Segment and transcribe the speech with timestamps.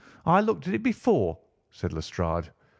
[0.25, 1.37] I looked at it before,"
[1.69, 2.49] said Lestrade.